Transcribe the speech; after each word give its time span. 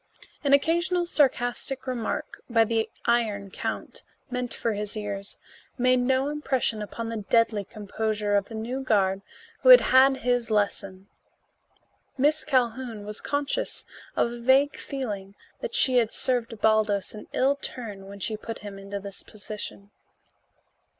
An 0.43 0.51
occasional 0.51 1.05
sarcastic 1.05 1.85
remark 1.85 2.41
by 2.49 2.63
the 2.63 2.89
Iron 3.05 3.51
Count, 3.51 4.01
meant 4.31 4.51
for 4.51 4.73
his 4.73 4.97
ears, 4.97 5.37
made 5.77 5.99
no 5.99 6.29
impression 6.29 6.81
upon 6.81 7.09
the 7.09 7.17
deadly 7.17 7.63
composure 7.63 8.35
of 8.35 8.45
the 8.45 8.55
new 8.55 8.81
guard 8.81 9.21
who 9.61 9.69
had 9.69 9.81
had 9.81 10.17
his 10.25 10.49
lesson. 10.49 11.07
Miss 12.17 12.43
Calhoun 12.43 13.05
was 13.05 13.21
conscious 13.21 13.85
of 14.15 14.31
a 14.31 14.39
vague 14.41 14.75
feeling 14.75 15.35
that 15.59 15.75
she 15.75 15.97
had 15.97 16.11
served 16.11 16.59
Baldos 16.59 17.13
an 17.13 17.27
ill 17.31 17.55
turn 17.55 18.07
when 18.07 18.19
she 18.19 18.35
put 18.35 18.57
him 18.65 18.79
into 18.79 18.99
this 18.99 19.21
position. 19.21 19.91